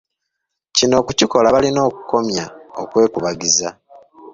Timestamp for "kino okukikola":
0.75-1.47